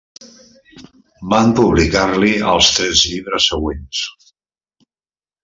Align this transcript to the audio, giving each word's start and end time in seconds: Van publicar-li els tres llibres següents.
Van 1.33 1.53
publicar-li 1.59 2.31
els 2.55 2.71
tres 2.79 3.05
llibres 3.11 3.47
següents. 3.53 4.03